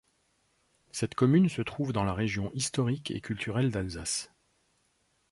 Cette 0.91 1.13
commune 1.13 1.47
se 1.47 1.61
trouve 1.61 1.93
dans 1.93 2.03
la 2.03 2.15
région 2.15 2.49
historique 2.55 3.11
et 3.11 3.21
culturelle 3.21 3.69
d'Alsace. 3.69 4.31